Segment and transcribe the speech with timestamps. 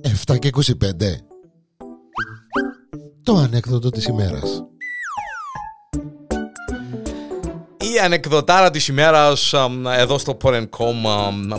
[0.00, 0.62] Εφτά και 25
[3.22, 4.64] Το ανέκδοτο της ημέρας
[7.94, 10.66] Η ανεκδοτάρα της ημέρας αμ, εδώ στο Porn.com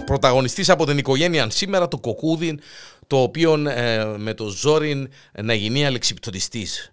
[0.05, 2.59] πρωταγωνιστής από την οικογένεια σήμερα το κοκούδι
[3.07, 5.07] το οποίο ε, με το ζόρι
[5.41, 6.91] να γίνει αλεξιπτωτιστής.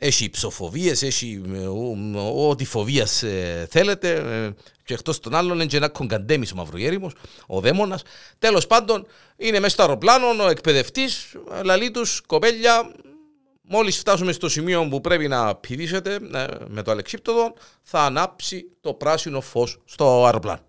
[0.00, 4.54] Έχει ψοφοβίες, έχει ε, ο- ό,τι φοβίας ε, θέλετε ε,
[4.84, 7.12] και εκτός των άλλων είναι και ένα κογκαντέμις ο μαυρογέριμος,
[7.46, 8.02] ο δαίμονας.
[8.38, 9.06] Τέλος πάντων
[9.36, 12.92] είναι μέσα στο αεροπλάνο ο εκπαιδευτής, λαλεί τους κοπέλια
[13.70, 18.94] Μόλις φτάσουμε στο σημείο που πρέπει να πηδήσετε ε, με το αλεξίπτοδο, θα ανάψει το
[18.94, 20.60] πράσινο φως στο αεροπλάνο.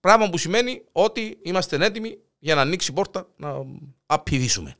[0.00, 3.54] Πράγμα που σημαίνει ότι είμαστε έτοιμοι για να ανοίξει η πόρτα να
[4.06, 4.76] απηδήσουμε.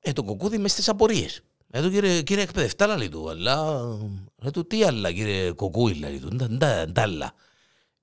[0.00, 1.42] Ε, το κοκκούδι μες στις απορίες.
[1.74, 3.82] Ε, το κύριε, κύριε εκπαιδευτά, λέει του, αλλά...
[4.44, 7.34] Ε, του, τι άλλα, κύριε κοκκούι, λέει του, «Ντα- ντα- ντα άλλα.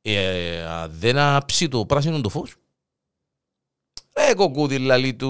[0.02, 2.54] Ε, α, δεν άψει το πράσινο το φως.
[4.14, 5.30] Ε, κοκκούδι, λαλή του.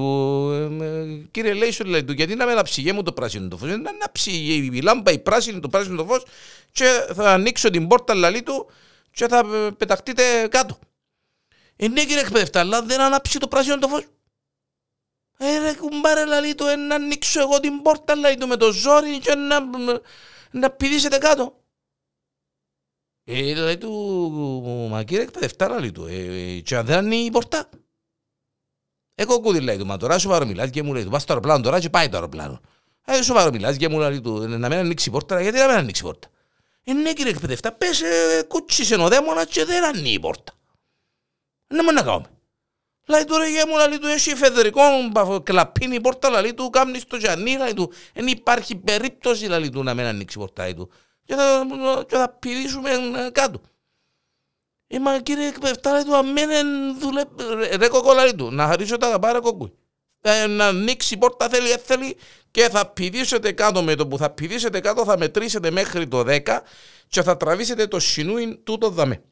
[0.80, 3.70] ε, ε, Κύριε Λέισον, λέει του, γιατί να με αναψυγέ μου το πράσινο το φως.
[3.70, 4.32] Ε, Να ανάψει
[4.74, 6.24] η λάμπα, η πράσινη, το πράσινο το φως
[6.72, 8.70] και θα ανοίξω την πόρτα, λαλή του,
[9.12, 10.80] και θα ε, πεταχτείτε κάτω.
[11.76, 14.04] Ε, ναι, κύριε εκπαιδευτά, αλλά δεν ανάψει το πράσινο το φως.
[15.42, 18.72] Ε, ρε κουμπάρε, λαλή του, ε, να ανοίξω εγώ την πόρτα, λαλή του, με το
[18.72, 19.60] ζόρι και να,
[20.52, 21.64] να πηδήσετε κάτω.
[23.24, 27.32] Ε, λέει του, μα κύριε εκπαιδευτά, λέει του, ε, ε, και αν δεν ανοίγει η
[27.32, 27.70] πόρτα.
[29.16, 31.64] Εγώ κούδι λέει του, μα τώρα σοβαρό μιλάς και μου λέει του, πας στο αεροπλάνο
[31.64, 32.62] τώρα και πάει το αεροπλάνο.
[33.06, 35.76] Ε, σοβαρό μιλάς και μου λέει του, να μην ανοίξει η πόρτα, γιατί να μην
[35.76, 36.28] ανοίξει η πόρτα.
[36.84, 40.54] Ε, ναι κύριε εκπαιδευτά, πες ε, κουτσίσε ο δαίμονας και δεν ανοίγει η πόρτα.
[41.68, 42.30] Ναι, μόνο να κάνουμε.
[43.10, 46.70] Λέει του ρε γε μου, λέει του, έχει εφεδρικό, μπα- κλαπίνει η πόρτα, λέει του,
[46.70, 50.64] κάμνεις στο τζανί, λέει του, δεν υπάρχει περίπτωση, λέει του, να μην ανοίξει η πόρτα,
[50.64, 50.92] λέει του.
[51.26, 51.66] Και θα,
[52.08, 53.62] και θα πηδήσουμε ε, κάτω.
[54.88, 56.68] Ε, μα κύριε εκπαιδευτά, λέει του, αμέν
[57.00, 59.74] δουλεύει, ρε, ρε κοκό, λέει του, να χαρίσω τα πάρε κοκκούι.
[60.22, 62.18] Ε, να ανοίξει η πόρτα θέλει, ε, θέλει
[62.52, 66.60] και θα πηδήσετε κάτω με το που θα πηδήσετε κάτω θα μετρήσετε μέχρι το 10
[67.08, 69.24] και θα τραβήσετε το σινούιν τούτο δαμέ.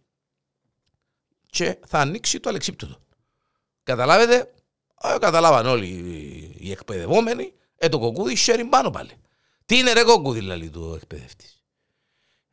[1.45, 3.01] Και θα ανοίξει το αλεξίπτωτο.
[3.87, 4.53] Καταλάβετε,
[5.03, 9.11] ε, καταλάβαν όλοι οι- οι εκπαιδευόμενοι, ε, το κοκκούδι σέρει πάνω πάλι.
[9.65, 11.63] Τι είναι ρε κοκκούδι, λέει του εκπαιδευτής;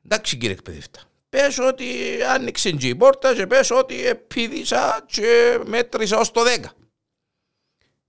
[0.04, 1.00] Εντάξει κύριε εκπαιδευτά.
[1.28, 1.86] Πες ότι
[2.28, 6.72] άνοιξε και η πόρτα και πες ότι επίδησα και μέτρησα ως το 10.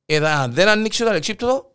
[0.05, 1.74] Ε, αν δεν ανοίξει το αλεξίπτωτο,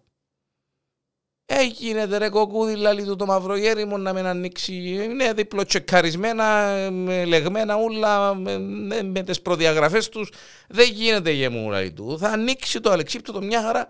[1.53, 4.75] ε, γίνεται ρε κοκκούδι, λαλή του το μαυρογέρι μου να μην ανοίξει.
[4.75, 10.33] Είναι διπλοτσεκαρισμένα, με λεγμένα ούλα με, με, με τις προδιαγραφές τους.
[10.69, 12.19] Δεν γίνεται γεμού, λαλή του.
[12.19, 13.89] Θα ανοίξει το αλεξίπτωτο μια χαρά.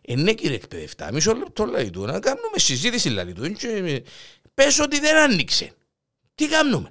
[0.00, 3.52] Ε, ναι κύριε εκπαιδευτά, μισό λεπτό λέει του, να κάνουμε συζήτηση λέει του.
[3.52, 4.02] Και,
[4.54, 5.72] πες ότι δεν άνοιξε.
[6.34, 6.90] Τι κάνουμε;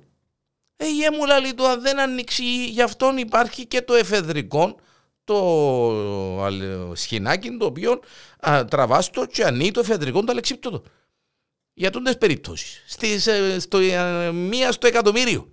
[0.77, 4.75] Ε, γε μου λέει του, αν δεν ανοίξει, γι' αυτόν υπάρχει και το εφεδρικό,
[5.25, 8.00] το αλ- σχοινάκι το οποίο
[8.50, 10.84] α, τραβάς το και ανοίγει το εφεδρικό το αλεξίπτωτο.
[11.74, 12.84] Για τούντες περιπτώσεις.
[12.88, 15.50] Στις, ε, στο, ε, μία στο εκατομμύριο.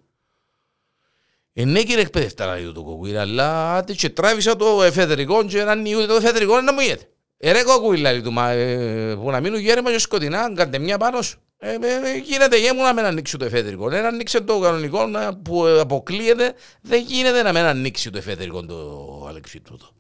[1.53, 5.63] Ε, ναι κύριε εκπαιδευτά λέει του το κοκκούι, αλλά άντε και τράβησα το εφεδρικό και
[5.63, 7.09] να ανοίγει το εφεδρικό να μου γίνεται.
[7.37, 10.99] Ε, ρε κοκκούι λέει του, μα ε, που να μείνουν γέρμα και σκοτεινά, κάντε μια
[10.99, 11.41] πάνω σου.
[11.65, 13.91] Ε, ε, ε, γίνεται γέμου να μην ανοίξει το εφεδρικό.
[13.91, 18.19] Ε, να ανοίξει το κανονικό να, που ε, αποκλείεται, δεν γίνεται να μην ανοίξει το
[18.19, 19.95] εφεδρικό το αλεξίπτωτο.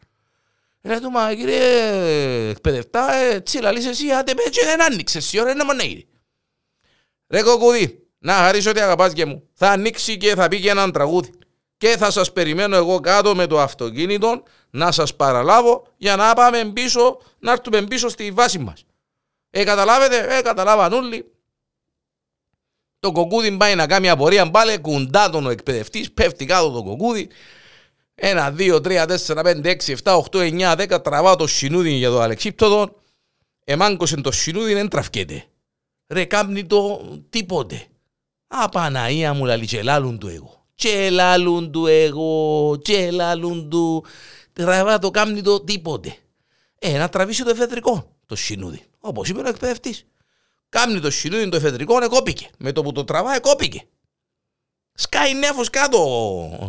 [0.82, 5.40] Ρε του, μα κύριε εκπαιδευτά, ε, τσίλα, λύσε εσύ, άντε με και δεν άνοιξες, η
[5.40, 6.06] ώρα είναι να μου ανοίγει.
[7.28, 9.48] Ρε κοκκούδι, να χαρίσω ότι αγαπάς και μου.
[9.54, 11.30] Θα ανοίξει και θα πει και έναν τραγούδι.
[11.76, 16.64] Και θα σας περιμένω εγώ κάτω με το αυτοκίνητο να σας παραλάβω για να πάμε
[16.64, 18.84] πίσω, να έρθουμε πίσω στη βάση μας.
[19.50, 21.31] Ε, καταλάβετε, ε, καταλάβαν όλοι.
[23.02, 27.28] Το κοκκούδι πάει να κάνει απορία πάλι, κουντά τον ο εκπαιδευτής, πέφτει κάτω το κοκκούδι.
[28.14, 32.20] Ένα, δύο, τρία, τέσσερα, πέντε, έξι, εφτά, οχτώ, εννιά, δέκα, τραβά το σινούδι για το
[32.20, 32.94] αλεξίπτωτο.
[33.64, 35.44] Εμάγκωσε το σινούδι, δεν τραφκέται.
[36.08, 37.86] Ρε κάμνει το τίποτε.
[38.46, 40.66] Α, Παναία μου λαλεί και λάλουν του εγώ.
[40.74, 44.04] Και λάλουν του εγώ, και λάλουν του.
[44.52, 46.16] Τραβά το κάμνει το τίποτε.
[46.78, 48.82] Ε, να τραβήσει το εφεδρικό, το σινούδι.
[49.00, 50.06] Όπως είπε ο εκπαιδευτής.
[50.72, 52.48] Κάμνει το σινούδι το εφεδρικό, εκόπηκε.
[52.58, 53.86] Με το που το τραβά, εκόπηκε.
[54.94, 55.98] Σκάει νέφος κάτω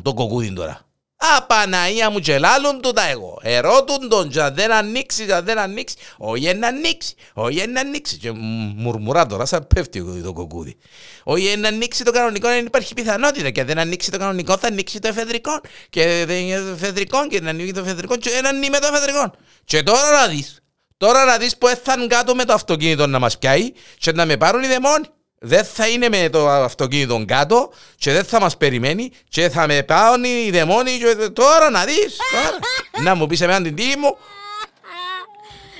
[0.03, 0.87] το κοκκούδι τώρα.
[1.15, 3.39] Α, Παναία μου και λάλλον του τα εγώ.
[3.41, 5.95] Ερώτουν τον και αν δεν ανοίξει, αν δεν ανοίξει.
[6.17, 8.17] Όχι να ανοίξει, όχι να ανοίξει.
[8.17, 10.77] Και μ- μουρμουρά τώρα σαν πέφτει το κοκκούδι.
[11.23, 13.49] Όχι να ανοίξει το κανονικό, δεν υπάρχει πιθανότητα.
[13.49, 15.61] Και αν δεν ανοίξει το κανονικό θα ανοίξει το εφεδρικό.
[15.89, 18.87] Και δεν είναι το εφεδρικό και να ανοίγει το εφεδρικό και δεν ανοίγει με το
[18.87, 19.33] εφεδρικό.
[19.65, 20.62] Και τώρα να δεις.
[21.03, 24.37] Τώρα να δεις που έθαν κάτω με το αυτοκίνητο να μας πιάει και να με
[24.37, 25.05] πάρουν οι δαιμόνοι.
[25.39, 29.83] δεν θα είναι με το αυτοκίνητο κάτω και δεν θα μας περιμένει και θα με
[29.83, 32.57] πάνε οι δαιμόνοι και τώρα να δεις τώρα.
[33.03, 34.17] να μου πεις εμένα την τύχη μου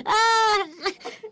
[0.06, 1.23] Ah!